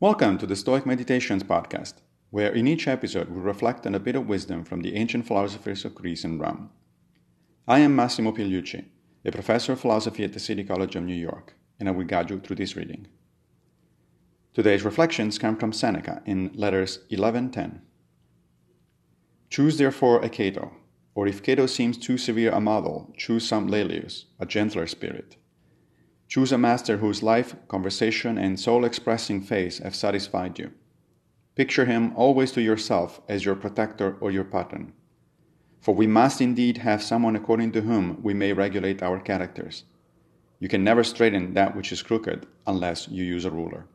[0.00, 1.94] Welcome to the Stoic Meditations podcast,
[2.30, 5.84] where in each episode we reflect on a bit of wisdom from the ancient philosophers
[5.84, 6.70] of Greece and Rome.
[7.66, 8.84] I am Massimo Pigliucci,
[9.24, 12.30] a professor of philosophy at the City College of New York, and I will guide
[12.30, 13.08] you through this reading.
[14.54, 17.82] Today's reflections come from Seneca in letters 1110.
[19.50, 20.76] Choose therefore a Cato,
[21.16, 25.38] or if Cato seems too severe a model, choose some Laelius, a gentler spirit
[26.28, 30.72] Choose a master whose life, conversation, and soul expressing face have satisfied you.
[31.54, 34.92] Picture him always to yourself as your protector or your pattern.
[35.80, 39.84] For we must indeed have someone according to whom we may regulate our characters.
[40.60, 43.86] You can never straighten that which is crooked unless you use a ruler.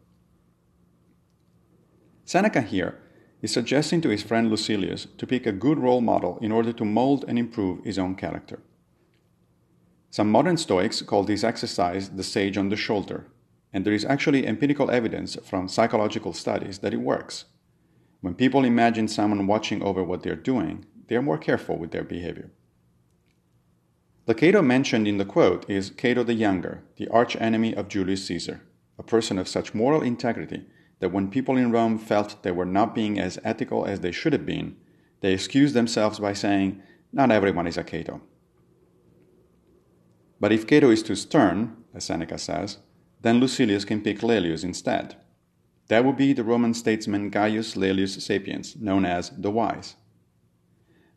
[2.26, 3.00] Seneca here
[3.42, 6.86] is suggesting to his friend Lucilius to pick a good role model in order to
[6.86, 8.60] mold and improve his own character.
[10.14, 13.26] Some modern Stoics call this exercise the sage on the shoulder,
[13.74, 17.46] and there is actually empirical evidence from psychological studies that it works.
[18.22, 22.04] When people imagine someone watching over what they're doing, they are more careful with their
[22.04, 22.52] behavior.
[24.28, 28.24] The Cato mentioned in the quote is Cato the Younger, the arch enemy of Julius
[28.28, 28.62] Caesar,
[29.00, 30.68] a person of such moral integrity
[31.00, 34.34] that when people in Rome felt they were not being as ethical as they should
[34.34, 34.76] have been,
[35.22, 38.22] they excused themselves by saying, Not everyone is a Cato.
[40.44, 42.80] But if Cato is too stern, as Seneca says,
[43.22, 45.16] then Lucilius can pick Laelius instead.
[45.88, 49.96] That would be the Roman statesman Gaius Laelius Sapiens, known as the Wise.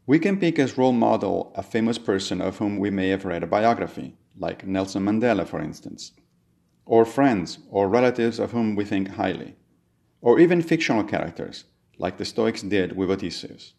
[0.07, 3.43] We can pick as role model a famous person of whom we may have read
[3.43, 6.13] a biography, like Nelson Mandela, for instance,
[6.85, 9.57] or friends or relatives of whom we think highly,
[10.21, 11.65] or even fictional characters,
[11.99, 13.73] like the Stoics did with Odysseus.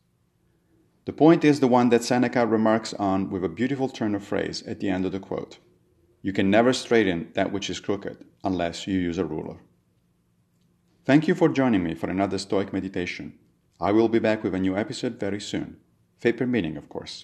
[1.08, 4.62] The point is the one that Seneca remarks on with a beautiful turn of phrase
[4.64, 5.58] at the end of the quote.
[6.22, 9.56] You can never straighten that which is crooked unless you use a ruler.
[11.06, 13.40] Thank you for joining me for another Stoic meditation.
[13.80, 15.78] I will be back with a new episode very soon.
[16.20, 17.24] Fate permitting, of course.